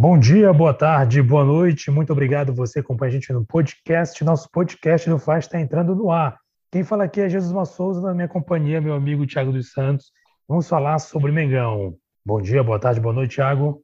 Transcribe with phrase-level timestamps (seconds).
[0.00, 1.90] Bom dia, boa tarde, boa noite.
[1.90, 4.22] Muito obrigado você que acompanha a gente no podcast.
[4.22, 6.38] Nosso podcast do Faz está entrando no ar.
[6.70, 10.12] Quem fala aqui é Jesus Massouza, na minha companhia, meu amigo Thiago dos Santos.
[10.46, 11.96] Vamos falar sobre Mengão.
[12.24, 13.82] Bom dia, boa tarde, boa noite, Thiago.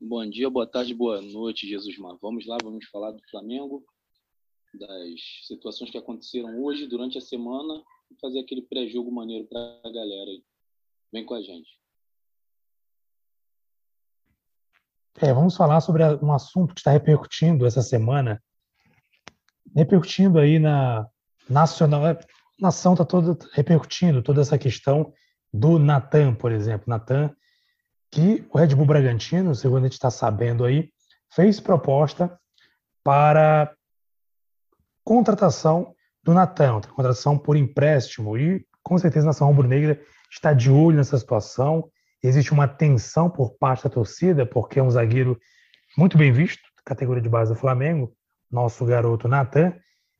[0.00, 2.16] Bom dia, boa tarde, boa noite, Jesus Mar.
[2.22, 3.82] Vamos lá, vamos falar do Flamengo,
[4.74, 9.92] das situações que aconteceram hoje, durante a semana, e fazer aquele pré-jogo maneiro para a
[9.92, 10.42] galera aí.
[11.12, 11.70] Vem com a gente.
[15.20, 18.42] É, vamos falar sobre um assunto que está repercutindo essa semana,
[19.76, 21.06] repercutindo aí na
[21.48, 22.18] nacional, a
[22.58, 25.12] nação está toda repercutindo toda essa questão
[25.52, 27.34] do Natan, por exemplo, Natan,
[28.10, 30.90] que o Red Bull Bragantino, segundo a gente está sabendo aí,
[31.30, 32.38] fez proposta
[33.04, 33.74] para
[35.12, 35.94] contratação
[36.24, 38.38] do Natan, contratação por empréstimo.
[38.38, 41.90] E com certeza a nação rubro-negra está de olho nessa situação.
[42.22, 45.38] Existe uma tensão por parte da torcida, porque é um zagueiro
[45.98, 48.10] muito bem visto, categoria de base do Flamengo,
[48.50, 49.74] nosso garoto Natan,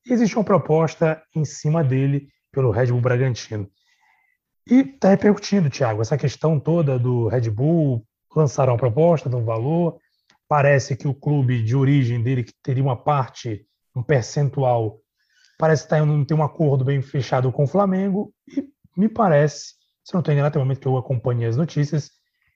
[0.07, 3.67] existe uma proposta em cima dele pelo Red Bull Bragantino.
[4.69, 9.45] E está repercutindo, Thiago, essa questão toda do Red Bull, lançaram uma proposta de um
[9.45, 9.98] valor,
[10.47, 15.01] parece que o clube de origem dele, que teria uma parte, um percentual,
[15.59, 19.75] parece que tá, não tem um acordo bem fechado com o Flamengo, e me parece
[20.05, 22.11] se não estou enganado, até o momento que eu acompanhei as notícias,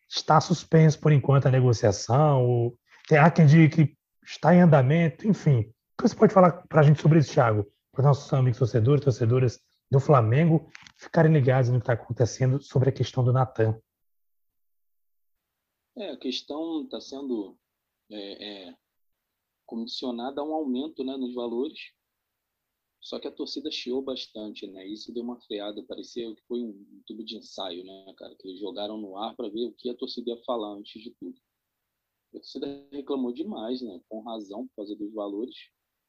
[0.09, 5.27] está suspenso por enquanto a negociação, ou tem, há quem diga que está em andamento,
[5.27, 5.61] enfim.
[5.61, 7.65] O que você pode falar para a gente sobre isso, Thiago?
[7.93, 12.89] Para os nossos amigos torcedores, torcedoras do Flamengo ficarem ligados no que está acontecendo sobre
[12.89, 13.79] a questão do Natan.
[15.97, 17.57] É, a questão está sendo
[18.11, 18.75] é, é,
[19.67, 21.97] condicionada a um aumento né, nos valores
[23.07, 24.85] só que a torcida chiou bastante, né?
[24.85, 28.35] Isso deu uma freada, parecia que foi um tubo de ensaio, né, cara?
[28.35, 31.13] Que eles jogaram no ar para ver o que a torcida ia falar antes de
[31.13, 31.41] tudo.
[32.31, 34.01] A torcida reclamou demais, né?
[34.09, 35.55] Com razão, por causa dos valores.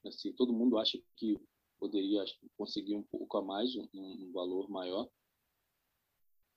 [0.08, 1.38] Assim, todo mundo acha que
[1.80, 2.26] poderia
[2.58, 5.08] conseguir um pouco a mais, um, um valor maior.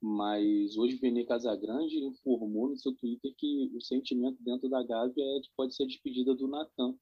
[0.00, 5.40] Mas hoje Vene Casagrande informou no seu Twitter que o sentimento dentro da Gávea é
[5.40, 6.98] de pode ser despedida do Natan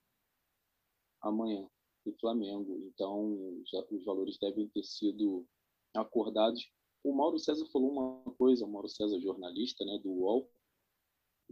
[1.21, 1.69] amanhã
[2.05, 2.77] do Flamengo.
[2.89, 5.47] Então, já, os valores devem ter sido
[5.95, 6.69] acordados.
[7.05, 10.51] O Mauro César falou uma coisa, o Mauro César, jornalista né, do UOL,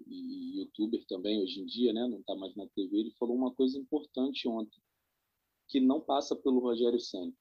[0.07, 3.55] e youtuber também hoje em dia, né, não está mais na TV, ele falou uma
[3.55, 4.79] coisa importante ontem,
[5.69, 7.33] que não passa pelo Rogério Senna.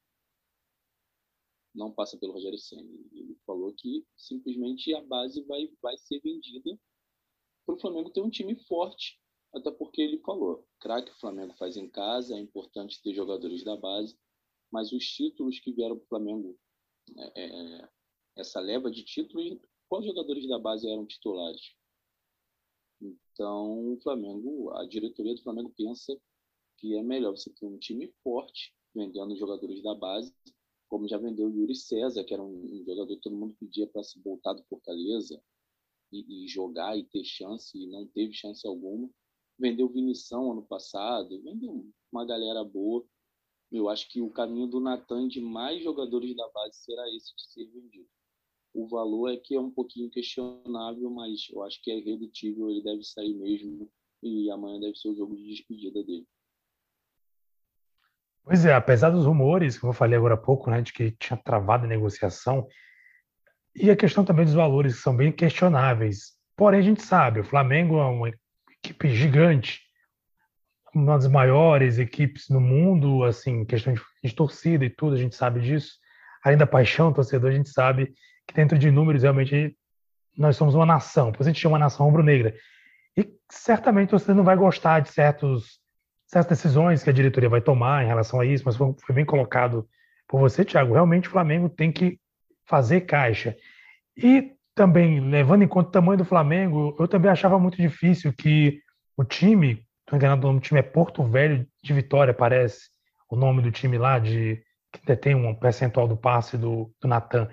[1.75, 2.89] Não passa pelo Rogério Senna.
[3.11, 6.79] Ele falou que simplesmente a base vai, vai ser vendida
[7.65, 9.19] para o Flamengo ter um time forte
[9.55, 13.77] até porque ele falou, craque o Flamengo faz em casa, é importante ter jogadores da
[13.77, 14.17] base,
[14.69, 16.59] mas os títulos que vieram para o Flamengo,
[17.17, 17.89] é, é,
[18.35, 19.57] essa leva de títulos,
[19.87, 21.73] quais jogadores da base eram titulares?
[23.01, 26.19] Então, o Flamengo, a diretoria do Flamengo pensa
[26.77, 30.35] que é melhor você ter um time forte, vendendo jogadores da base,
[30.87, 33.87] como já vendeu o Yuri César, que era um, um jogador que todo mundo pedia
[33.87, 35.41] para se voltar do Fortaleza
[36.11, 39.09] e, e, jogar e ter chance, e não teve chance alguma
[39.57, 43.05] vendeu Vinição ano passado, vendeu uma galera boa.
[43.71, 47.47] Eu acho que o caminho do Natan de mais jogadores da base será esse de
[47.47, 48.07] ser vendido.
[48.73, 52.83] O valor é que é um pouquinho questionável, mas eu acho que é irredutível, ele
[52.83, 53.89] deve sair mesmo
[54.21, 56.27] e amanhã deve ser o jogo de despedida dele.
[58.45, 61.35] Pois é, apesar dos rumores, que eu falei agora há pouco, né, de que tinha
[61.35, 62.67] travado a negociação,
[63.75, 66.33] e a questão também dos valores, que são bem questionáveis.
[66.55, 68.31] Porém, a gente sabe, o Flamengo é uma
[68.71, 69.81] equipe gigante,
[70.93, 75.35] uma das maiores equipes no mundo, assim, questão de, de torcida e tudo, a gente
[75.35, 75.93] sabe disso.
[76.43, 78.13] Além da paixão torcedor, a gente sabe
[78.47, 79.75] que dentro de números, realmente,
[80.37, 82.55] nós somos uma nação, por isso a gente chama nação rubro-negra.
[83.17, 85.79] E certamente você não vai gostar de certos,
[86.27, 89.87] certas decisões que a diretoria vai tomar em relação a isso, mas foi, bem colocado
[90.27, 90.93] por você, Thiago.
[90.93, 92.19] Realmente o Flamengo tem que
[92.65, 93.55] fazer caixa.
[94.17, 98.81] E também, levando em conta o tamanho do Flamengo, eu também achava muito difícil que
[99.15, 102.89] o time, estou enganado, o nome do time é Porto Velho de Vitória, parece,
[103.29, 104.61] o nome do time lá, de
[104.91, 107.49] que detém um percentual do passe do, do Natan.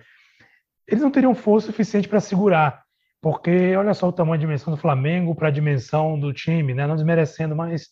[0.86, 2.82] Eles não teriam força suficiente para segurar,
[3.20, 6.86] porque olha só o tamanho da dimensão do Flamengo para a dimensão do time, né?
[6.86, 7.88] não desmerecendo, mas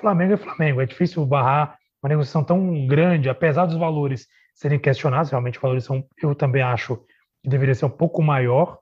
[0.00, 5.30] Flamengo é Flamengo, é difícil barrar uma negociação tão grande, apesar dos valores serem questionados,
[5.30, 6.96] realmente os valores são, eu também acho,
[7.42, 8.78] que deveria ser um pouco maior,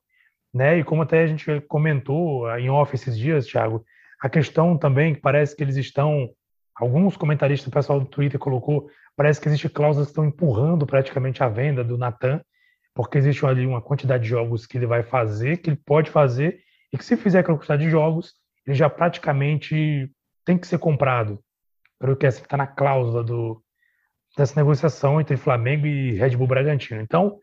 [0.55, 0.79] né?
[0.79, 3.85] E como até a gente comentou em off esses dias, Thiago,
[4.21, 6.29] a questão também que parece que eles estão,
[6.75, 8.89] alguns comentaristas, o pessoal do Twitter colocou,
[9.19, 12.41] Parece que existem cláusulas que estão empurrando praticamente a venda do Natan,
[12.95, 16.61] porque existe ali uma quantidade de jogos que ele vai fazer, que ele pode fazer,
[16.93, 20.09] e que se fizer aquela quantidade de jogos, ele já praticamente
[20.49, 21.39] tem que ser comprado.
[22.01, 23.63] Pelo que está na cláusula do,
[24.35, 27.03] dessa negociação entre Flamengo e Red Bull Bragantino.
[27.03, 27.39] Então,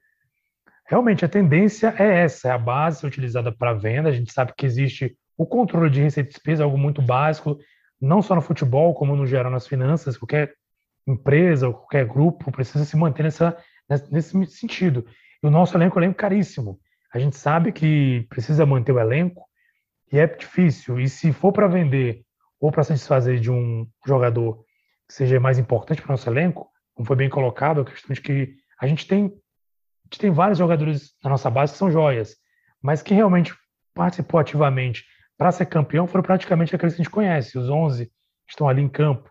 [0.88, 4.10] realmente a tendência é essa, é a base utilizada para venda.
[4.10, 7.60] A gente sabe que existe o controle de receita e despesa, algo muito básico,
[8.02, 10.18] não só no futebol, como no geral nas finanças.
[10.18, 10.56] Qualquer
[11.06, 13.56] empresa ou qualquer grupo precisa se manter nessa,
[14.10, 15.06] nesse sentido.
[15.44, 16.80] E o nosso elenco é um elenco caríssimo.
[17.13, 19.44] A gente sabe que precisa manter o elenco
[20.12, 21.00] e é difícil.
[21.00, 22.25] E se for para vender
[22.60, 24.63] ou para se desfazer de um jogador
[25.07, 28.22] que seja mais importante para o nosso elenco, como foi bem colocado, a questão de
[28.22, 32.36] que a gente tem, a gente tem vários jogadores na nossa base que são joias,
[32.81, 33.54] mas que realmente
[33.94, 35.06] participou ativamente
[35.38, 38.12] para ser campeão foram praticamente aqueles que a gente conhece, os 11 que
[38.50, 39.30] estão ali em campo.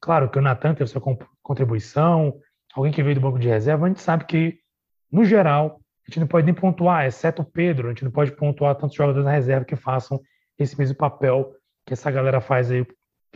[0.00, 1.02] Claro que o Natan teve sua
[1.42, 2.38] contribuição,
[2.74, 4.58] alguém que veio do banco de reserva, a gente sabe que,
[5.10, 8.32] no geral, a gente não pode nem pontuar, exceto o Pedro, a gente não pode
[8.32, 10.20] pontuar tantos jogadores na reserva que façam
[10.58, 11.52] esse mesmo papel
[11.90, 12.86] que essa galera faz aí,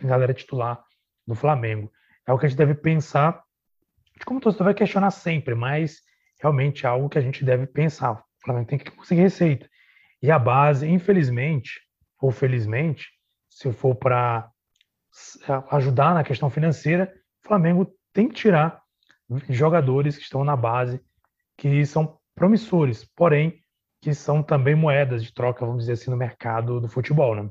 [0.01, 0.81] a galera titular
[1.27, 1.91] do Flamengo.
[2.25, 3.43] É o que a gente deve pensar,
[4.17, 6.03] de como torcedor vai questionar sempre, mas
[6.41, 8.13] realmente é algo que a gente deve pensar.
[8.13, 9.69] O Flamengo tem que conseguir receita.
[10.23, 11.81] E a base, infelizmente,
[12.21, 13.09] ou felizmente,
[13.51, 14.49] se for para
[15.73, 17.13] ajudar na questão financeira,
[17.43, 18.81] o Flamengo tem que tirar
[19.51, 21.03] jogadores que estão na base
[21.57, 23.61] que são promissores, porém
[24.01, 27.51] que são também moedas de troca, vamos dizer assim, no mercado do futebol, né?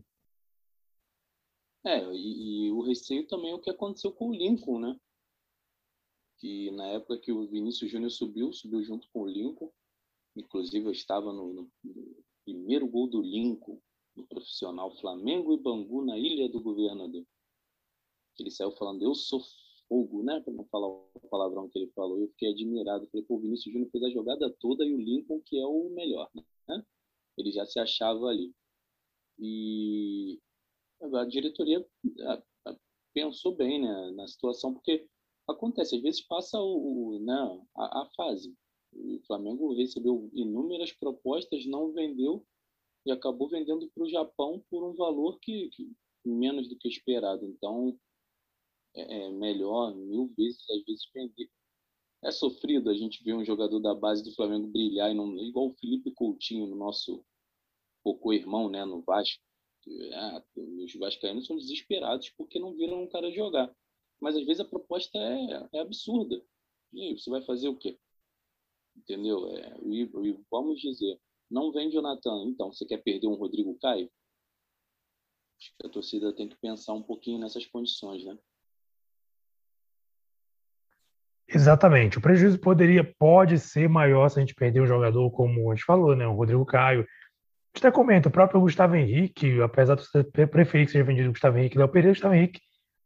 [1.86, 5.00] É, e, e o receio também é o que aconteceu com o Lincoln, né?
[6.38, 9.72] Que na época que o Vinícius Júnior subiu, subiu junto com o Lincoln.
[10.36, 11.72] Inclusive eu estava no, no,
[12.44, 13.80] primeiro gol do Lincoln
[14.16, 17.26] no profissional Flamengo e Bangu na Ilha do Governador
[18.40, 19.42] ele saiu falando, eu sou
[19.88, 20.40] fogo, né?
[20.42, 22.20] Para não falar o palavrão que ele falou.
[22.20, 23.08] Eu fiquei admirado.
[23.08, 25.90] Falei, pô, o Vinícius Júnior fez a jogada toda e o Lincoln, que é o
[25.90, 26.30] melhor,
[26.68, 26.84] né?
[27.38, 28.54] Ele já se achava ali.
[29.40, 30.40] E
[31.14, 31.86] a diretoria
[33.14, 35.08] pensou bem né, na situação, porque
[35.48, 38.56] acontece, às vezes passa o, o né, a, a, fase.
[38.92, 42.46] O Flamengo recebeu inúmeras propostas, não vendeu
[43.06, 45.92] e acabou vendendo para o Japão por um valor que, que
[46.26, 47.46] menos do que esperado.
[47.46, 47.98] Então,
[48.96, 51.50] é, é melhor mil vezes, às vezes, perder.
[52.24, 55.68] É sofrido a gente ver um jogador da base do Flamengo brilhar, e não, igual
[55.68, 57.26] o Felipe Coutinho, no nosso
[58.02, 59.44] cocô irmão, né, no Vasco.
[60.14, 63.74] Ah, os vascaínos são desesperados porque não viram um cara jogar.
[64.20, 66.42] Mas às vezes a proposta é, é absurda.
[66.94, 67.98] E você vai fazer o quê?
[68.96, 69.48] Entendeu?
[69.50, 71.20] É, e, e vamos dizer,
[71.50, 74.10] não vem Jonathan, então você quer perder um Rodrigo Caio?
[75.60, 78.38] Acho que a torcida tem que pensar um pouquinho nessas condições, né?
[81.48, 82.18] Exatamente.
[82.18, 85.86] O prejuízo poderia, pode ser maior se a gente perder um jogador como a gente
[85.86, 86.28] falou, né?
[86.28, 87.06] O Rodrigo Caio.
[87.76, 91.58] Até comenta, o próprio Gustavo Henrique, apesar de você preferir que seja vendido o Gustavo
[91.58, 92.62] Henrique Léo Pereira, o Gustavo Henrique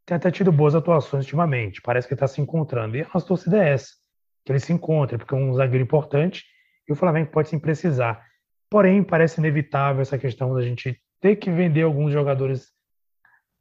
[0.05, 1.81] tem até tido boas atuações ultimamente.
[1.81, 2.95] Parece que está se encontrando.
[2.95, 3.93] E a nossa torcida é essa,
[4.45, 6.45] que ele se encontre, porque é um zagueiro importante
[6.87, 8.25] e o Flamengo pode sim precisar.
[8.69, 12.67] Porém, parece inevitável essa questão da gente ter que vender alguns jogadores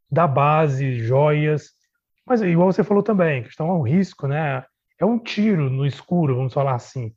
[0.09, 1.71] da base, joias,
[2.25, 4.63] mas igual você falou também, questão é um risco, né?
[4.99, 7.13] É um tiro no escuro, vamos falar assim.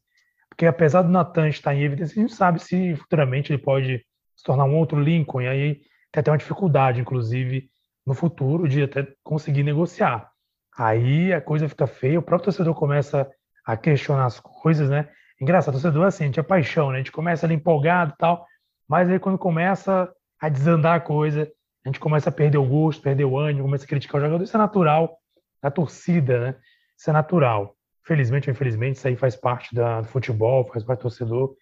[0.61, 4.05] Porque apesar do Nathan estar em evidência, a gente sabe se futuramente ele pode
[4.37, 5.75] se tornar um outro Lincoln, e aí
[6.13, 7.71] tem até uma dificuldade, inclusive,
[8.07, 10.31] no futuro, de até conseguir negociar.
[10.77, 13.27] Aí a coisa fica feia, o próprio torcedor começa
[13.65, 15.09] a questionar as coisas, né?
[15.41, 16.97] Engraçado, o torcedor assim, a gente é paixão, né?
[16.97, 18.45] A gente começa ali empolgado e tal,
[18.87, 21.51] mas aí quando começa a desandar a coisa,
[21.87, 24.45] a gente começa a perder o gosto, perder o ânimo, começa a criticar o jogador.
[24.45, 25.17] Isso é natural
[25.63, 26.57] da torcida, né?
[26.99, 27.75] Isso é natural.
[28.05, 31.55] Felizmente ou infelizmente, isso aí faz parte da, do futebol, faz parte do torcedor.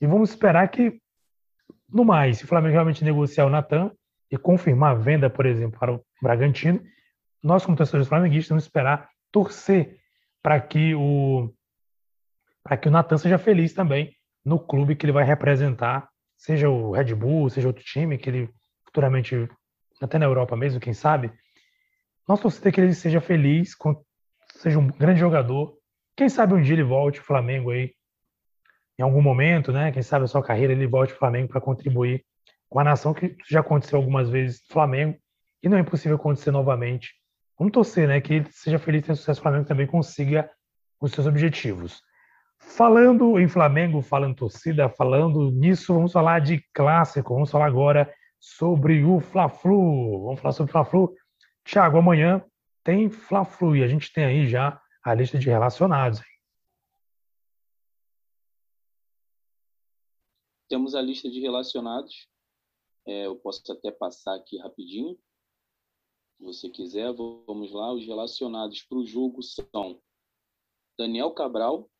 [0.00, 1.00] E vamos esperar que,
[1.88, 3.90] no mais, se o Flamengo realmente negociar o Natan
[4.30, 6.82] e confirmar a venda, por exemplo, para o Bragantino,
[7.42, 9.98] nós, como torcedores flamenguistas, vamos esperar torcer
[10.42, 11.52] para que o
[12.62, 16.92] para que o Natan seja feliz também no clube que ele vai representar, seja o
[16.92, 18.50] Red Bull, seja outro time que ele
[18.84, 19.48] futuramente,
[20.00, 21.32] até na Europa mesmo, quem sabe,
[22.28, 23.74] nossa torcida é que ele seja feliz,
[24.58, 25.76] seja um grande jogador.
[26.16, 27.92] Quem sabe um dia ele volte ao Flamengo aí,
[28.98, 29.90] em algum momento, né?
[29.92, 32.24] Quem sabe a sua carreira ele volte ao Flamengo para contribuir
[32.68, 35.18] com a nação, que já aconteceu algumas vezes no Flamengo,
[35.62, 37.12] e não é impossível acontecer novamente.
[37.58, 38.20] Vamos torcer, né?
[38.20, 40.50] Que ele seja feliz, tenha sucesso, o Flamengo também consiga
[41.00, 42.02] os seus objetivos.
[42.58, 47.34] Falando em Flamengo, falando em torcida, falando nisso, vamos falar de clássico.
[47.34, 50.24] Vamos falar agora sobre o Fla-Flu.
[50.24, 51.12] Vamos falar sobre o Fla-Flu.
[51.64, 52.42] Tiago, amanhã
[52.82, 56.20] tem Fla-Flu e a gente tem aí já a lista de relacionados.
[60.68, 62.28] Temos a lista de relacionados.
[63.06, 65.18] É, eu posso até passar aqui rapidinho.
[66.36, 67.92] Se você quiser, vamos lá.
[67.92, 70.00] Os relacionados para o jogo são
[70.98, 71.90] Daniel Cabral,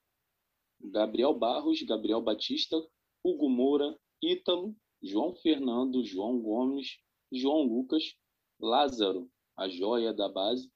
[0.81, 2.77] Gabriel Barros, Gabriel Batista,
[3.25, 6.99] Hugo Moura, Ítalo, João Fernando, João Gomes,
[7.33, 8.15] João Lucas,
[8.61, 10.71] Lázaro, a joia da base,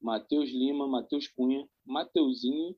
[0.00, 2.76] Matheus Lima, Matheus Cunha, Mateuzinho,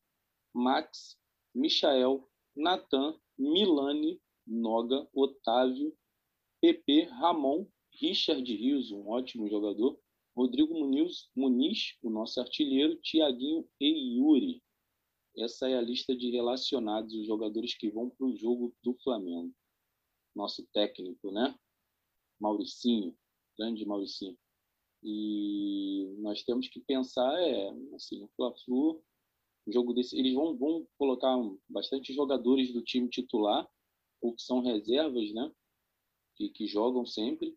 [0.52, 1.16] Max,
[1.54, 5.96] Michael, Natan, Milani, Noga, Otávio,
[6.60, 7.66] PP, Ramon,
[8.00, 9.98] Richard Rios, um ótimo jogador,
[10.34, 14.62] Rodrigo Muniz, Muniz, o nosso artilheiro, Tiaguinho e Yuri.
[15.36, 19.54] Essa é a lista de relacionados, os jogadores que vão para o jogo do Flamengo.
[20.34, 21.54] Nosso técnico, né?
[22.40, 23.16] Mauricinho,
[23.56, 24.38] grande Mauricinho.
[25.02, 29.02] E nós temos que pensar, é, assim, o Fla-Flu,
[29.66, 31.36] jogo desse, eles vão, vão colocar
[31.68, 33.68] bastante jogadores do time titular,
[34.20, 35.52] ou que são reservas, né?
[36.36, 37.56] Que, que jogam sempre,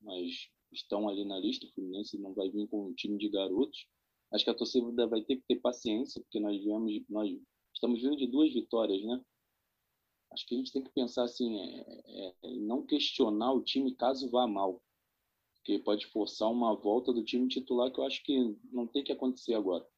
[0.00, 1.66] mas estão ali na lista.
[1.66, 3.86] O Fluminense não vai vir com um time de garotos.
[4.32, 7.30] Acho que a torcida vai ter que ter paciência, porque nós viemos, nós
[7.74, 9.22] estamos vindo de duas vitórias, né?
[10.32, 14.30] Acho que a gente tem que pensar assim, é, é, não questionar o time caso
[14.30, 14.82] vá mal,
[15.62, 19.12] porque pode forçar uma volta do time titular que eu acho que não tem que
[19.12, 19.88] acontecer agora.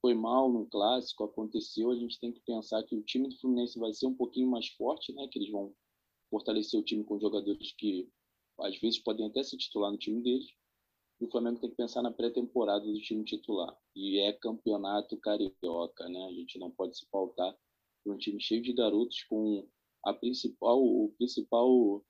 [0.00, 3.78] Foi mal no clássico, aconteceu, a gente tem que pensar que o time do Fluminense
[3.78, 5.26] vai ser um pouquinho mais forte, né?
[5.30, 5.72] Que eles vão
[6.28, 8.10] fortalecer o time com jogadores que
[8.60, 10.46] às vezes podem até se titular no time deles.
[11.20, 13.74] E o Flamengo tem que pensar na pré-temporada do time titular.
[13.94, 16.26] E é campeonato carioca, né?
[16.26, 17.56] A gente não pode se faltar
[18.04, 19.66] para um time cheio de garotos com
[20.04, 22.04] a principal, o principal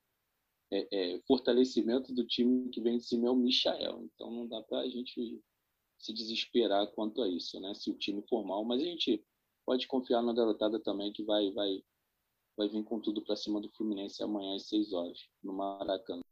[0.72, 4.04] é, é, fortalecimento do time que vem de cima é o Michael.
[4.04, 5.40] Então não dá para a gente
[5.98, 7.74] se desesperar quanto a isso, né?
[7.74, 9.24] Se o time for mal, mas a gente
[9.64, 11.82] pode confiar na garotada também que vai vai
[12.56, 16.22] vai vir com tudo para cima do Fluminense amanhã às 6 horas no Maracanã.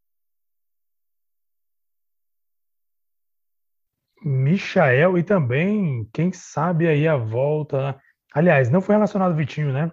[4.25, 7.93] Michael e também, quem sabe aí a volta.
[7.93, 8.01] Né?
[8.33, 9.93] Aliás, não foi relacionado ao Vitinho, né?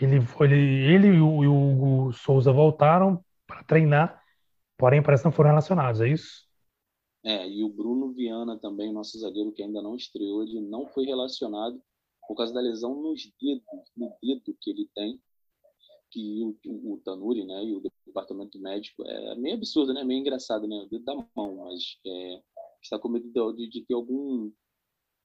[0.00, 4.22] Ele, ele, ele e o, o Souza voltaram para treinar,
[4.76, 6.44] porém parece que não foram relacionados, é isso?
[7.24, 11.06] É, e o Bruno Viana também, nosso zagueiro que ainda não estreou, ele não foi
[11.06, 11.80] relacionado
[12.26, 13.64] por causa da lesão nos dedos,
[13.96, 15.20] no dedo que ele tem,
[16.10, 20.20] que o, o, o Tanuri, né, e o departamento médico, é meio absurdo, né, meio
[20.20, 22.42] engraçado, né, o dedo da mão, mas é,
[22.82, 24.50] está com medo de, de ter algum,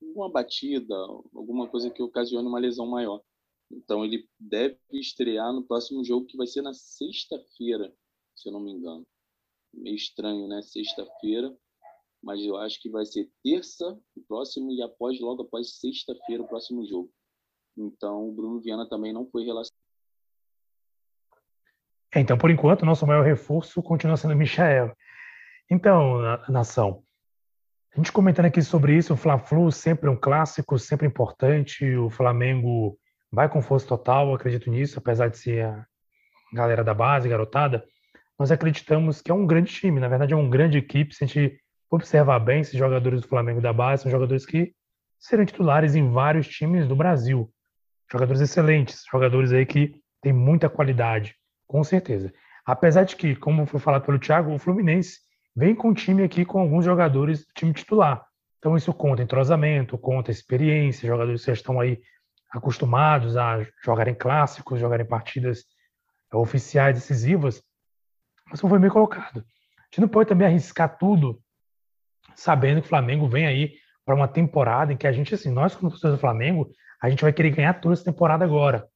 [0.01, 0.95] alguma batida,
[1.35, 3.21] alguma coisa que ocasione uma lesão maior.
[3.71, 7.93] Então ele deve estrear no próximo jogo que vai ser na sexta-feira,
[8.35, 9.05] se eu não me engano.
[9.73, 10.61] Meio estranho, né?
[10.61, 11.55] Sexta-feira,
[12.21, 16.47] mas eu acho que vai ser terça o próximo e após logo após sexta-feira o
[16.47, 17.11] próximo jogo.
[17.77, 19.77] Então o Bruno Viana também não foi relacionado.
[22.13, 24.95] É, então, por enquanto, nosso maior reforço continua sendo Michael.
[25.69, 27.03] Então, nação,
[27.93, 31.85] a gente comentando aqui sobre isso, o Fla-Flu sempre um clássico, sempre importante.
[31.95, 32.97] O Flamengo
[33.31, 35.85] vai com força total, acredito nisso, apesar de ser a
[36.53, 37.83] galera da base, garotada.
[38.37, 41.13] Nós acreditamos que é um grande time, na verdade é uma grande equipe.
[41.13, 41.59] Se a gente
[41.89, 44.73] observar bem, esses jogadores do Flamengo da base são jogadores que
[45.19, 47.51] serão titulares em vários times do Brasil.
[48.11, 51.35] Jogadores excelentes, jogadores aí que têm muita qualidade,
[51.67, 52.33] com certeza.
[52.65, 55.19] Apesar de que, como foi falado pelo Thiago, o Fluminense
[55.55, 58.25] vem com o time aqui com alguns jogadores do time titular.
[58.57, 62.01] Então isso conta entrosamento, conta experiência, jogadores que já estão aí
[62.51, 65.65] acostumados a jogar em clássicos, jogar em partidas
[66.33, 67.61] oficiais decisivas.
[68.49, 69.39] Mas não foi bem colocado.
[69.39, 71.41] A gente não pode também arriscar tudo
[72.35, 73.73] sabendo que o Flamengo vem aí
[74.05, 76.69] para uma temporada em que a gente, assim, nós como torcedores do Flamengo,
[77.01, 78.87] a gente vai querer ganhar toda essa temporada agora.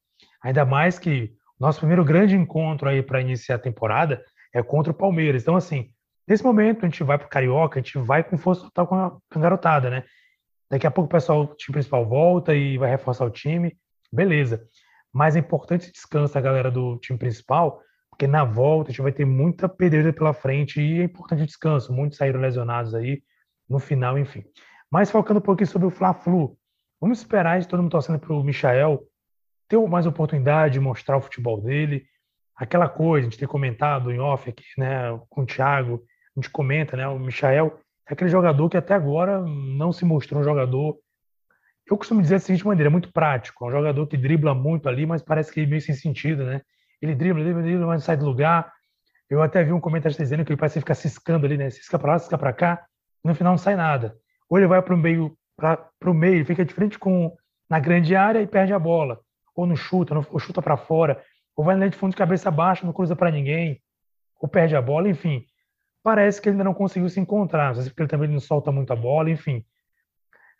[0.42, 4.96] Ainda mais que nosso primeiro grande encontro aí para iniciar a temporada é contra o
[4.96, 5.42] Palmeiras.
[5.42, 5.94] Então, assim,
[6.26, 8.94] Nesse momento, a gente vai para o Carioca, a gente vai com força total com
[8.96, 10.04] a garotada, né?
[10.70, 13.76] Daqui a pouco o pessoal, o time principal volta e vai reforçar o time,
[14.12, 14.66] beleza.
[15.12, 17.80] Mas é importante descanso a galera do time principal,
[18.10, 21.92] porque na volta a gente vai ter muita pedreira pela frente e é importante descanso.
[21.92, 23.22] Muitos saíram lesionados aí
[23.68, 24.44] no final, enfim.
[24.90, 26.56] Mas focando um pouquinho sobre o Fla-Flu,
[27.00, 29.00] vamos esperar de todo mundo torcendo para o Michael
[29.68, 32.04] ter mais oportunidade de mostrar o futebol dele.
[32.56, 36.04] Aquela coisa, a gente tem comentado em off aqui, né, com o Thiago,
[36.36, 37.06] a gente comenta, né?
[37.08, 37.78] O Michael
[38.08, 40.96] é aquele jogador que até agora não se mostrou um jogador.
[41.86, 43.64] Eu costumo dizer da seguinte maneira, é muito prático.
[43.64, 46.62] É um jogador que dribla muito ali, mas parece que é meio sem sentido, né?
[47.00, 48.72] Ele dribla, dribla, dribla, mas sai do lugar.
[49.28, 51.70] Eu até vi um comentário dizendo que ele parece ficar ciscando ali, né?
[51.70, 52.84] Cisca para lá, cisca para cá,
[53.22, 54.16] no final não sai nada.
[54.48, 57.34] Ou ele vai para o meio para o meio, fica de frente com
[57.68, 59.20] na grande área e perde a bola.
[59.54, 61.22] Ou não chuta, ou chuta para fora,
[61.56, 63.80] ou vai na linha de fundo de cabeça baixa, não cruza para ninguém,
[64.40, 65.44] ou perde a bola, enfim.
[66.04, 68.70] Parece que ele ainda não conseguiu se encontrar, às vezes porque ele também não solta
[68.70, 69.64] muito a bola, enfim.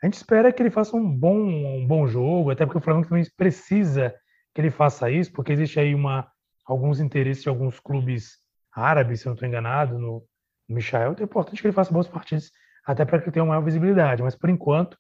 [0.03, 3.07] A gente espera que ele faça um bom, um bom jogo, até porque o Flamengo
[3.07, 4.15] também precisa
[4.55, 6.27] que ele faça isso, porque existe aí uma,
[6.65, 8.39] alguns interesses de alguns clubes
[8.75, 10.25] árabes, se eu não estou enganado, no,
[10.67, 11.13] no Michael.
[11.13, 12.51] Então é importante que ele faça boas partidas,
[12.87, 14.23] até para que ele tenha uma maior visibilidade.
[14.23, 14.97] Mas por enquanto,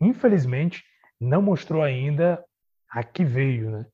[0.00, 0.84] infelizmente,
[1.20, 2.44] não mostrou ainda
[2.88, 3.86] a que veio, né?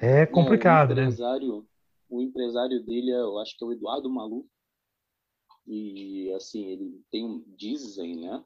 [0.00, 1.02] É complicado, o né?
[1.02, 1.62] empresário, né?
[2.08, 4.44] O empresário dele, é, eu acho que é o Eduardo Malu.
[5.66, 8.44] E, assim, ele tem, dizem, né?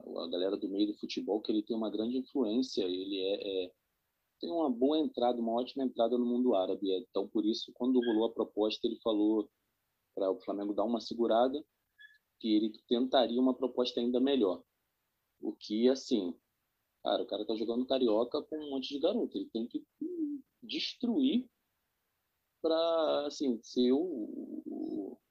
[0.00, 2.82] A galera do meio do futebol que ele tem uma grande influência.
[2.82, 3.72] Ele é, é
[4.40, 6.92] tem uma boa entrada, uma ótima entrada no mundo árabe.
[7.10, 9.48] Então, por isso, quando rolou a proposta, ele falou
[10.14, 11.62] para o Flamengo dar uma segurada,
[12.40, 14.62] que ele tentaria uma proposta ainda melhor.
[15.40, 16.34] O que, assim,
[17.02, 19.36] cara, o cara tá jogando carioca com um monte de garoto.
[19.36, 19.84] Ele tem que
[20.62, 21.48] destruir
[22.60, 24.62] para, assim, ser o,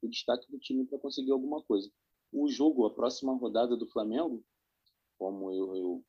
[0.06, 1.92] o, destaque do time para conseguir alguma coisa.
[2.32, 4.44] O jogo, a próxima rodada do Flamengo,
[5.18, 6.06] como eu, eu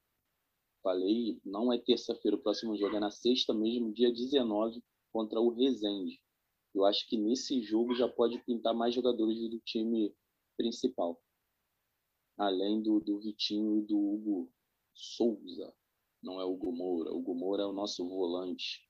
[0.82, 5.50] falei, não é terça-feira, o próximo jogo é na sexta mesmo, dia 19, contra o
[5.50, 6.20] Resende.
[6.74, 10.14] Eu acho que nesse jogo já pode pintar mais jogadores do time
[10.56, 11.20] principal.
[12.36, 14.52] Além do, do Vitinho e do Hugo
[14.92, 15.74] Souza.
[16.22, 17.12] Não é o Hugo Moura.
[17.12, 18.86] O Hugo Moura é o nosso volante.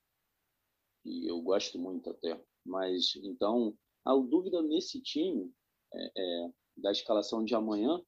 [1.04, 2.42] E eu gosto muito até.
[2.64, 5.52] Mas, então, a dúvida nesse time,
[5.92, 8.00] é, é, da escalação de amanhã,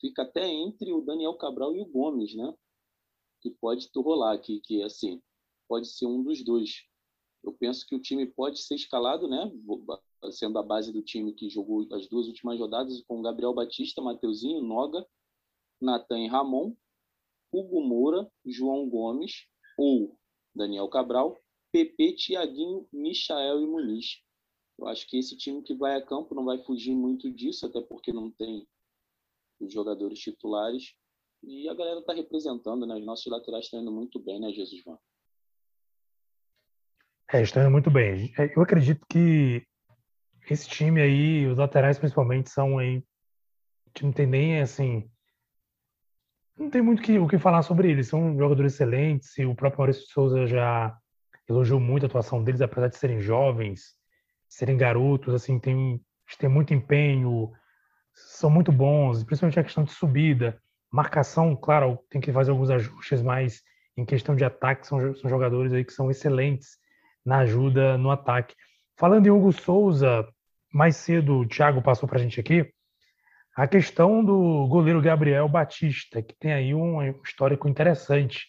[0.00, 2.54] fica até entre o Daniel Cabral e o Gomes, né?
[3.42, 5.20] que pode rolar aqui, que assim,
[5.68, 6.84] pode ser um dos dois.
[7.42, 9.50] Eu penso que o time pode ser escalado, né?
[10.30, 14.62] Sendo a base do time que jogou as duas últimas rodadas com Gabriel Batista, Mateuzinho,
[14.62, 15.04] Noga,
[15.80, 16.76] Natan e Ramon,
[17.52, 20.16] Hugo Moura, João Gomes ou
[20.54, 21.36] Daniel Cabral,
[21.72, 24.22] PP, Tiaguinho, Michael e Muniz.
[24.82, 27.80] Eu acho que esse time que vai a campo não vai fugir muito disso, até
[27.80, 28.66] porque não tem
[29.60, 30.96] os jogadores titulares.
[31.40, 32.96] E a galera está representando, né?
[32.96, 34.98] Os nossos laterais estão indo muito bem, né, Jesus Van?
[37.32, 38.34] É, estão indo muito bem.
[38.36, 39.64] É, eu acredito que
[40.50, 43.04] esse time aí, os laterais principalmente, são aí.
[44.02, 45.08] Não tem nem assim.
[46.56, 48.08] Não tem muito que, o que falar sobre eles.
[48.08, 49.38] São jogadores excelentes.
[49.38, 50.98] E o próprio Maurício Souza já
[51.48, 54.01] elogiou muito a atuação deles, apesar de serem jovens,
[54.52, 55.34] serem garotos.
[55.34, 56.00] Assim, tem,
[56.38, 57.50] tem muito empenho,
[58.14, 60.60] são muito bons, principalmente a questão de subida.
[60.90, 63.62] Marcação, claro, tem que fazer alguns ajustes, mas
[63.96, 66.78] em questão de ataque, são, são jogadores aí que são excelentes
[67.24, 68.54] na ajuda no ataque.
[68.96, 70.26] Falando em Hugo Souza,
[70.72, 72.70] mais cedo o Thiago passou para a gente aqui,
[73.56, 78.46] a questão do goleiro Gabriel Batista, que tem aí um histórico interessante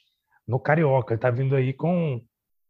[0.47, 1.15] no Carioca.
[1.15, 2.21] Está vindo aí com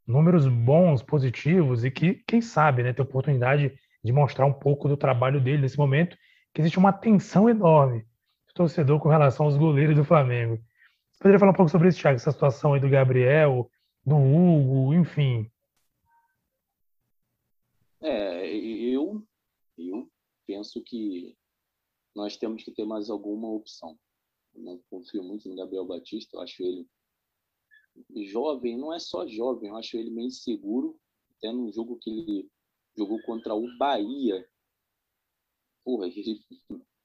[0.06, 4.98] números bons, positivos, e que, quem sabe, né, ter oportunidade de mostrar um pouco do
[4.98, 6.18] trabalho dele nesse momento,
[6.54, 8.06] que existe uma tensão enorme
[8.54, 10.56] torcedor com relação aos goleiros do Flamengo.
[11.12, 13.70] Você poderia falar um pouco sobre isso, Thiago, essa situação aí do Gabriel,
[14.06, 15.50] do Hugo, enfim.
[18.02, 19.24] É, eu,
[19.78, 20.10] eu
[20.46, 21.36] penso que
[22.16, 23.98] nós temos que ter mais alguma opção.
[24.54, 26.88] Eu não confio muito no Gabriel Batista, eu acho ele
[28.26, 31.00] jovem, não é só jovem, eu acho ele meio inseguro,
[31.38, 32.50] até no jogo que ele
[32.98, 34.48] jogou contra o Bahia.
[35.84, 36.42] Porra, ele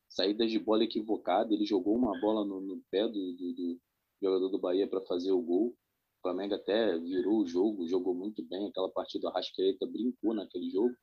[0.09, 1.53] saídas de bola equivocada.
[1.53, 3.81] Ele jogou uma bola no, no pé do, do, do,
[4.23, 5.69] jogador do Bahia para fazer o gol.
[5.69, 8.67] O Flamengo até virou o jogo, jogou muito bem.
[8.67, 10.95] Aquela partida, a brincou naquele jogo.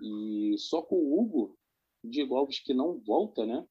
[0.00, 1.58] E só com o Hugo,
[2.02, 3.66] Diego Alves que não volta, né?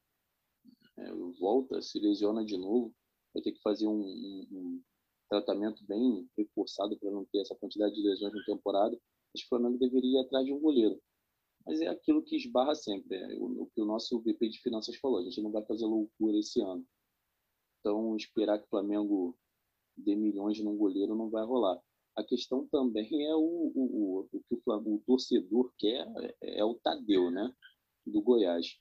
[0.97, 2.93] É, volta, se lesiona de novo.
[3.33, 4.83] Vai ter que fazer um, um, um
[5.31, 8.93] tratamento bem reforçado para não ter essa quantidade de lesões na temporada.
[9.33, 11.01] Acho que o Flamengo deveria ir atrás de um goleiro.
[11.65, 15.19] Mas é aquilo que esbarra sempre, é o, que o nosso VP de Finanças falou,
[15.19, 16.85] a gente não vai fazer loucura esse ano.
[17.79, 19.37] Então, esperar que o Flamengo
[19.95, 21.79] dê milhões num goleiro não vai rolar.
[22.15, 26.05] A questão também é o, o, o, que o, o torcedor quer,
[26.41, 27.53] é, é o Tadeu, né?
[28.05, 28.77] Do Goiás.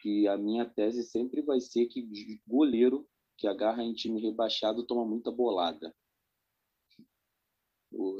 [0.00, 2.08] Que a minha tese sempre vai ser que
[2.46, 3.06] goleiro
[3.38, 5.94] que agarra em time rebaixado toma muita bolada.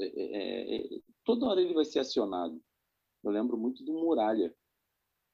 [0.00, 2.62] É, é, é, toda hora ele vai ser acionado.
[3.22, 4.54] Eu lembro muito do Muralha.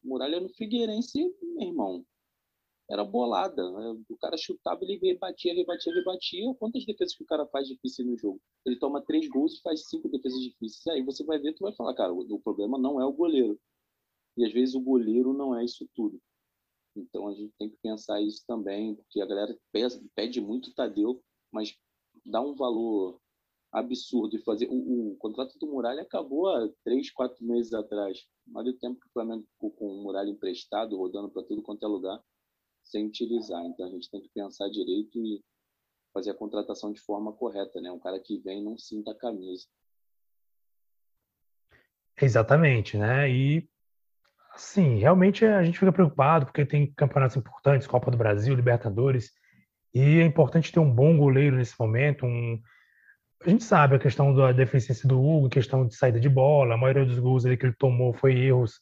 [0.03, 2.07] Muralha no Figueirense, meu irmão,
[2.91, 3.71] era bolada.
[3.71, 4.03] Né?
[4.09, 6.55] O cara chutava, ele rebatia, rebatia, rebatia.
[6.55, 8.41] Quantas defesas que o cara faz difícil no jogo?
[8.67, 10.87] Ele toma três gols e faz cinco defesas difíceis.
[10.89, 13.61] Aí você vai ver, tu vai falar, cara, o, problema não é o goleiro.
[14.37, 16.21] E às vezes o goleiro não é isso tudo.
[16.97, 19.57] Então a gente tem que pensar isso também, porque a galera
[20.15, 21.77] pede muito Tadeu, mas
[22.25, 23.21] dá um valor
[23.73, 24.69] absurdo de fazer.
[24.71, 28.25] O, o, contrato do Muralha acabou há três, quatro meses atrás.
[28.55, 31.85] Olha o tempo que o Flamengo ficou com o Muralha emprestado, rodando para tudo quanto
[31.85, 32.23] é lugar,
[32.85, 33.65] sem utilizar.
[33.67, 35.43] Então a gente tem que pensar direito e
[36.13, 37.91] fazer a contratação de forma correta, né?
[37.91, 39.67] Um cara que vem não sinta a camisa.
[42.23, 43.29] Exatamente, né?
[43.29, 43.69] E
[44.55, 49.33] assim, realmente a gente fica preocupado porque tem campeonatos importantes, Copa do Brasil, Libertadores,
[49.93, 52.61] e é importante ter um bom goleiro nesse momento, um
[53.47, 56.79] a gente sabe a questão da deficiência do Hugo, questão de saída de bola, a
[56.79, 58.81] maioria dos gols que ele tomou foi erros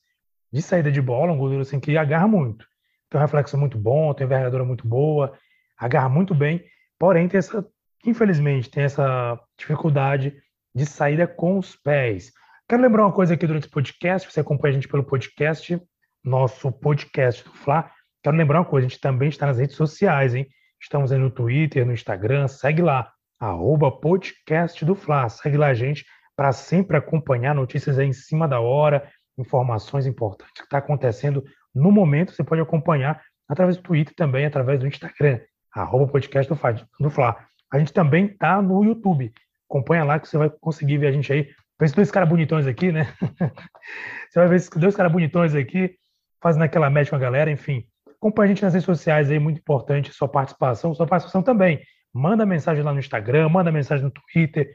[0.53, 2.65] de saída de bola, um goleiro assim que agarra muito.
[3.11, 5.37] Tem um reflexo muito bom, tem envergadura muito boa,
[5.77, 6.65] agarra muito bem,
[6.97, 7.67] porém tem essa,
[8.07, 10.41] infelizmente, tem essa dificuldade
[10.73, 12.33] de saída com os pés.
[12.73, 15.79] Quero lembrar uma coisa aqui durante o podcast, você acompanha a gente pelo podcast,
[16.25, 17.91] nosso podcast do Fla.
[18.23, 20.47] Quero lembrar uma coisa, a gente também está nas redes sociais, hein?
[20.81, 25.29] Estamos aí no Twitter, no Instagram, segue lá arroba podcast do Fla.
[25.29, 29.07] Segue lá a gente para sempre acompanhar notícias aí em cima da hora,
[29.37, 32.33] informações importantes que está acontecendo no momento.
[32.33, 35.41] Você pode acompanhar através do Twitter também, através do Instagram,
[35.75, 36.51] arroba podcast
[36.99, 37.37] do Fla.
[37.71, 39.31] A gente também está no YouTube.
[39.69, 41.51] Acompanha lá que você vai conseguir ver a gente aí.
[41.85, 43.15] Esses dois caras bonitões aqui, né?
[44.31, 45.97] você vai ver esses dois caras bonitões aqui,
[46.41, 47.87] fazendo aquela média com a galera, enfim.
[48.09, 52.45] Acompanha a gente nas redes sociais aí, muito importante sua participação, sua participação também Manda
[52.45, 54.71] mensagem lá no Instagram, manda mensagem no Twitter,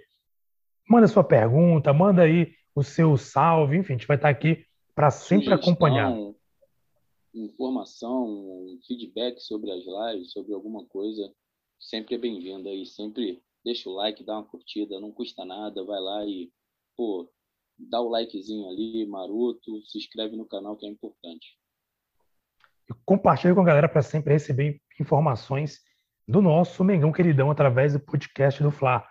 [0.89, 4.65] manda sua pergunta, manda aí o seu salve, enfim, a gente vai estar aqui
[4.95, 6.17] para sempre Sugestão, acompanhar.
[7.35, 11.31] Informação, feedback sobre as lives, sobre alguma coisa,
[11.79, 15.99] sempre é bem-vindo aí, sempre deixa o like, dá uma curtida, não custa nada, vai
[15.99, 16.51] lá e,
[16.97, 17.31] pô,
[17.77, 21.55] dá o likezinho ali, maroto, se inscreve no canal que é importante.
[22.89, 25.79] E compartilha com a galera para sempre receber informações
[26.27, 29.07] do nosso Mengão Queridão através do podcast do Fla.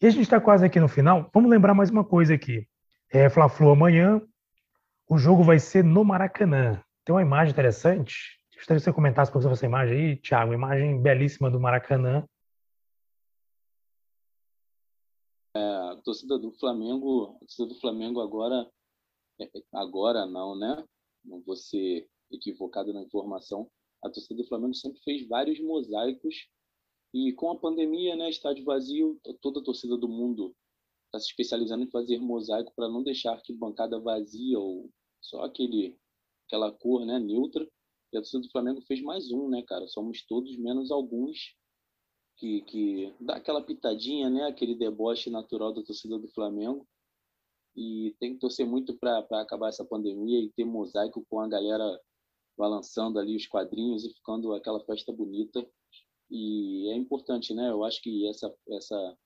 [0.00, 1.30] E a gente está quase aqui no final.
[1.32, 2.68] Vamos lembrar mais uma coisa aqui.
[3.10, 4.20] É, Fla-Flu amanhã,
[5.08, 6.82] o jogo vai ser no Maracanã.
[7.04, 8.38] Tem uma imagem interessante.
[8.56, 10.52] Gostaria que você comentasse para você essa imagem aí, Thiago.
[10.52, 12.26] Imagem belíssima do Maracanã.
[15.56, 18.70] A torcida do Flamengo, a torcida do Flamengo agora,
[19.40, 20.84] é, agora não, né?
[21.24, 23.70] Não vou ser equivocado na informação,
[24.02, 26.48] a torcida do Flamengo sempre fez vários mosaicos
[27.14, 30.54] e com a pandemia, né, estádio vazio, toda a torcida do mundo
[31.06, 34.90] está se especializando em fazer mosaico para não deixar que bancada vazia ou
[35.20, 35.96] só aquele
[36.46, 37.66] aquela cor, né, neutra.
[38.12, 39.86] E a torcida do Flamengo fez mais um, né, cara?
[39.88, 41.56] Somos todos menos alguns
[42.36, 46.86] que que dá aquela pitadinha, né, aquele deboche natural da torcida do Flamengo.
[47.74, 52.00] E tem que torcer muito para acabar essa pandemia e ter mosaico com a galera
[52.56, 55.66] balançando ali os quadrinhos e ficando aquela festa bonita.
[56.30, 57.70] E é importante, né?
[57.70, 59.18] Eu acho que essa essa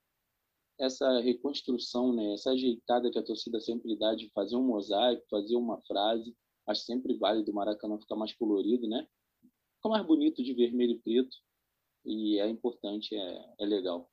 [0.81, 2.35] essa reconstrução, né?
[2.35, 6.35] Essa ajeitada que a torcida sempre dá de fazer um mosaico, fazer uma frase,
[6.67, 9.07] acho sempre válido o Maracanã ficar mais colorido, né?
[9.77, 11.37] Fica mais bonito de vermelho e preto
[12.05, 14.11] e é importante, é, é legal.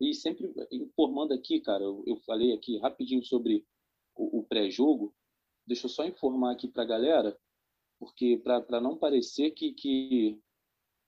[0.00, 3.66] E sempre informando aqui, cara, eu, eu falei aqui rapidinho sobre
[4.16, 5.14] o, o pré-jogo.
[5.66, 7.38] Deixa eu só informar aqui para a galera
[8.02, 10.36] porque para não parecer que, que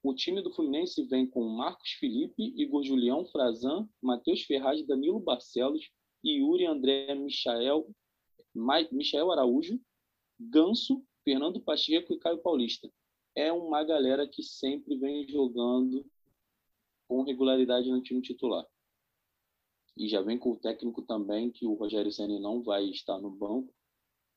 [0.01, 5.91] o time do Fluminense vem com Marcos Felipe, Igor Julião, Frazan, Matheus Ferraz, Danilo Barcelos,
[6.25, 7.91] Yuri André Michael,
[8.55, 9.81] Michael Araújo,
[10.39, 12.89] Ganso, Fernando Pacheco e Caio Paulista.
[13.35, 16.07] É uma galera que sempre vem jogando
[17.25, 18.67] regularidade no time titular.
[19.97, 23.31] E já vem com o técnico também, que o Rogério Senna não vai estar no
[23.31, 23.73] banco,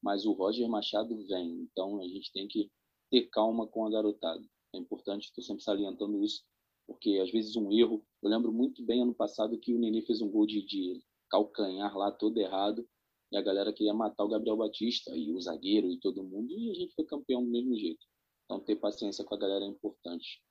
[0.02, 1.62] mas o Roger Machado vem.
[1.62, 2.72] Então a gente tem que
[3.10, 4.46] ter calma com a garotada.
[4.74, 6.44] É importante, estou sempre salientando isso,
[6.86, 8.06] porque às vezes um erro.
[8.22, 11.96] Eu lembro muito bem ano passado que o Nenê fez um gol de, de calcanhar
[11.98, 12.88] lá todo errado
[13.32, 16.72] e a galera queria matar o Gabriel Batista e o zagueiro e todo mundo e
[16.72, 18.06] a gente foi campeão do mesmo jeito.
[18.46, 20.42] Então ter paciência com a galera é importante.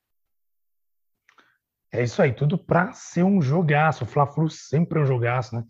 [1.97, 4.05] É isso aí, tudo para ser um jogaço.
[4.05, 5.65] O Fla-Flu sempre é um jogaço, né?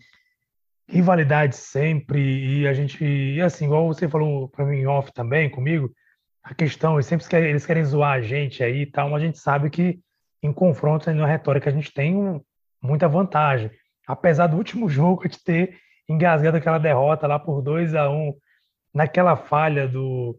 [0.88, 5.92] rivalidade sempre, e a gente, e assim, igual você falou para mim off também comigo,
[6.42, 9.26] a questão, eles sempre querem, eles querem zoar a gente aí e tal, mas a
[9.26, 9.98] gente sabe que
[10.42, 12.40] em confrontos, na retórica, a gente tem
[12.80, 13.70] muita vantagem.
[14.06, 15.76] Apesar do último jogo a gente ter
[16.08, 18.34] engasgado aquela derrota lá por 2 a 1 um,
[18.94, 20.38] naquela falha do.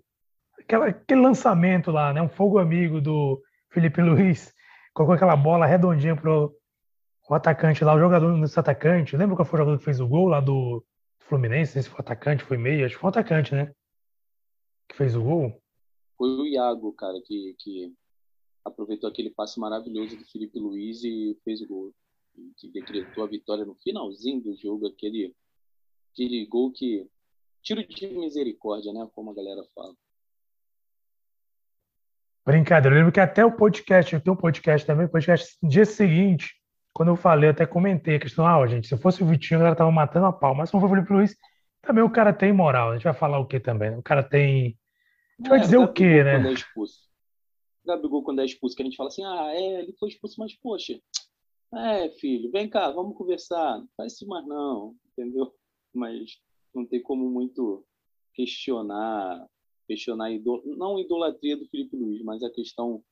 [0.57, 2.21] Aquela, aquele lançamento lá, né?
[2.21, 4.53] Um fogo amigo do Felipe Luiz,
[4.97, 6.57] colocou aquela bola redondinha pro,
[7.29, 10.07] o atacante lá, o jogador desse atacante, lembra qual foi o jogador que fez o
[10.07, 10.83] gol lá do
[11.19, 11.83] Fluminense?
[11.83, 13.71] Se foi atacante, foi meia, acho que foi o atacante, né?
[14.89, 15.61] Que fez o gol.
[16.17, 17.93] Foi o Iago, cara, que, que
[18.65, 21.93] aproveitou aquele passe maravilhoso do Felipe Luiz e fez o gol.
[22.57, 25.35] Que decretou a vitória no finalzinho do jogo, aquele,
[26.11, 27.07] aquele gol que.
[27.61, 29.07] Tiro de misericórdia, né?
[29.13, 29.93] Como a galera fala.
[32.47, 32.95] Brincadeira.
[32.95, 36.55] Eu lembro que até o podcast, eu tenho um podcast também, podcast no dia seguinte,
[36.93, 39.75] quando eu falei, eu até comentei a questão, ah, gente, se fosse o Vitinho, ela
[39.75, 41.35] tava matando a pau, mas se não for o Felipe Luiz,
[41.81, 42.91] também o cara tem moral.
[42.91, 43.97] A gente vai falar o que também?
[43.97, 44.77] O cara tem.
[45.37, 46.35] A gente vai é, dizer o quê, né?
[46.37, 46.99] Quando é expulso.
[47.85, 50.55] Gabigol, quando é expulso, que a gente fala assim, ah, é, ele foi expulso, mas
[50.55, 50.97] poxa,
[51.75, 53.77] é, filho, vem cá, vamos conversar.
[53.77, 55.53] Não faz isso mais não, entendeu?
[55.93, 56.39] Mas
[56.73, 57.85] não tem como muito
[58.33, 59.45] questionar,
[59.87, 60.61] questionar, idol...
[60.65, 63.03] não a idolatria do Felipe Luiz, mas a questão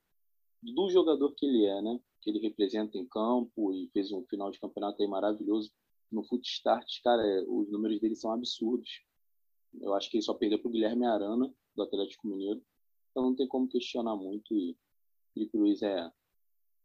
[0.61, 1.99] do jogador que ele é, né?
[2.21, 5.71] Que ele representa em campo e fez um final de campeonato aí maravilhoso
[6.11, 9.03] no Footstart, cara, é, os números dele são absurdos.
[9.81, 12.61] Eu acho que ele só perdeu para o Guilherme Arana, do Atlético Mineiro.
[13.11, 14.55] Então não tem como questionar muito.
[14.55, 14.77] E
[15.33, 16.09] Felipe Luiz é,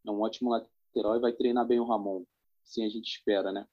[0.07, 2.25] é um ótimo lateral e vai treinar bem o Ramon.
[2.65, 3.67] Sim, a gente espera, né?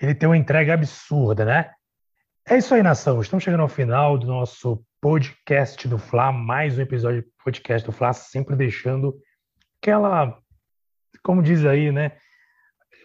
[0.00, 1.72] Ele tem uma entrega absurda, né?
[2.46, 3.22] É isso aí, nação.
[3.22, 7.90] Estamos chegando ao final do nosso podcast do Fla, mais um episódio do podcast do
[7.90, 9.16] Fla, sempre deixando
[9.80, 10.38] aquela,
[11.22, 12.12] como diz aí, né?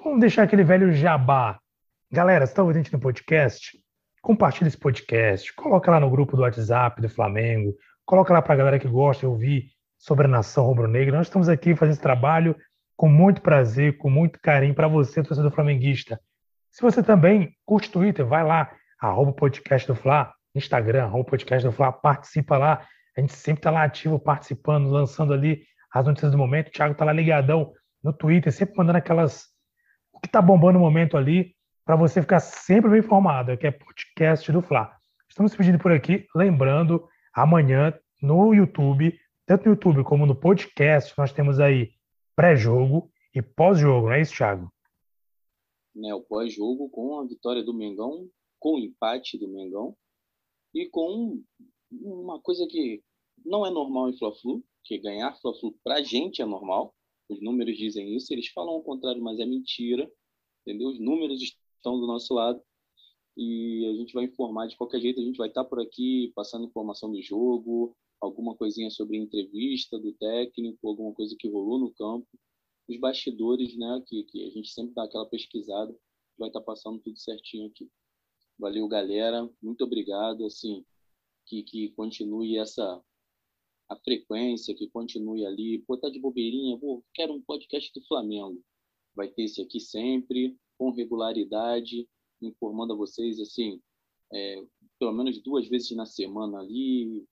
[0.04, 1.58] Vamos deixar aquele velho jabá.
[2.12, 3.80] Galera, você está ouvindo a gente no podcast?
[4.21, 7.73] Compartilha esse podcast, coloca lá no grupo do WhatsApp do Flamengo,
[8.06, 11.15] coloca lá para a galera que gosta de ouvir sobre a nação rubro-negra.
[11.15, 12.58] Nós estamos aqui fazendo esse trabalho
[12.93, 16.19] com muito prazer, com muito carinho para você, torcedor flamenguista.
[16.73, 18.69] Se você também curte Twitter, vai lá,
[19.00, 22.88] arroba podcast do Fla, Instagram, arroba podcast do Fla, participa lá.
[23.18, 26.68] A gente sempre está lá ativo, participando, lançando ali as notícias do momento.
[26.68, 29.48] O Thiago está lá ligadão no Twitter, sempre mandando aquelas
[30.14, 33.72] o que está bombando no momento ali, para você ficar sempre bem informado, que é
[33.72, 34.92] podcast do Fla.
[35.30, 41.32] Estamos pedindo por aqui, lembrando, amanhã no YouTube, tanto no YouTube como no podcast, nós
[41.32, 41.92] temos aí
[42.36, 44.72] pré-jogo e pós-jogo, não é isso, Thiago?
[45.96, 48.28] Né, o pós-jogo com a vitória do Mengão,
[48.60, 49.95] com o empate do Mengão
[50.74, 51.41] e com
[51.91, 53.02] uma coisa que
[53.45, 56.93] não é normal em Fla-Flu, que ganhar Fla-Flu pra gente é normal,
[57.30, 60.12] os números dizem isso, eles falam o contrário, mas é mentira,
[60.62, 60.89] entendeu?
[60.89, 62.62] Os números estão do nosso lado
[63.38, 66.65] e a gente vai informar de qualquer jeito, a gente vai estar por aqui passando
[66.65, 72.28] informação do jogo, alguma coisinha sobre entrevista do técnico, alguma coisa que rolou no campo,
[72.88, 75.95] os bastidores, né, que, que a gente sempre dá aquela pesquisada,
[76.38, 77.89] vai estar passando tudo certinho aqui.
[78.60, 80.86] Valeu, galera, muito obrigado, assim,
[81.45, 83.02] que, que continue essa
[83.88, 85.80] a frequência, que continue ali.
[85.88, 88.62] Pô, tá de bobeirinha, vou, quero um podcast do Flamengo.
[89.15, 92.06] Vai ter esse aqui sempre, com regularidade,
[92.41, 93.82] informando a vocês, assim,
[94.34, 94.62] é,
[95.00, 97.26] pelo menos duas vezes na semana ali,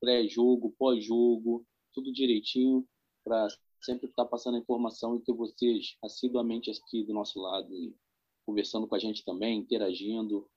[0.00, 2.84] pré-jogo, pós-jogo, tudo direitinho,
[3.24, 3.46] para
[3.80, 7.68] sempre estar tá passando a informação e ter vocês assiduamente aqui do nosso lado,
[8.44, 10.48] conversando com a gente também, interagindo,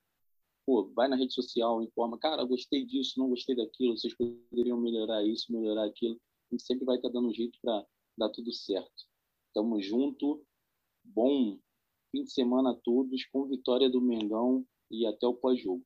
[0.70, 5.24] pô, vai na rede social, informa, cara, gostei disso, não gostei daquilo, vocês poderiam melhorar
[5.24, 6.16] isso, melhorar aquilo.
[6.52, 7.84] A gente sempre vai estar tá dando um jeito para
[8.16, 8.94] dar tudo certo.
[9.52, 10.44] Tamo junto.
[11.04, 11.58] Bom
[12.12, 15.84] fim de semana a todos, com vitória do Mengão e até o pós-jogo.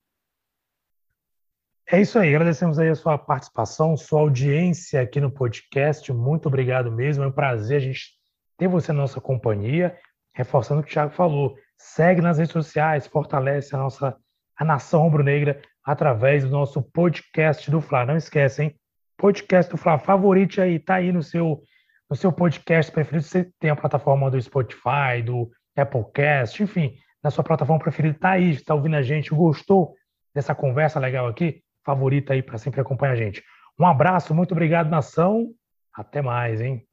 [1.90, 6.12] É isso aí, agradecemos aí a sua participação, sua audiência aqui no podcast.
[6.12, 7.24] Muito obrigado mesmo.
[7.24, 8.20] É um prazer a gente
[8.58, 9.98] ter você na nossa companhia.
[10.36, 14.18] Reforçando o que o Thiago falou, segue nas redes sociais, fortalece a nossa
[14.58, 18.06] a nação rubro-negra através do nosso podcast do Fla.
[18.06, 18.80] Não esquece, hein?
[19.18, 21.62] Podcast do Fla, favorite aí, tá aí no seu,
[22.10, 23.24] no seu podcast preferido.
[23.24, 28.52] Você tem a plataforma do Spotify, do Applecast, enfim, na sua plataforma preferida, tá aí,
[28.52, 29.96] está ouvindo a gente, gostou
[30.34, 31.64] dessa conversa legal aqui?
[31.86, 33.44] Favorita aí para sempre acompanhar a gente.
[33.80, 35.54] Um abraço, muito obrigado, nação.
[35.94, 36.88] Até mais, hein?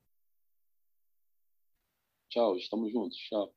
[2.29, 3.16] Tchau, estamos juntos.
[3.18, 3.53] Tchau.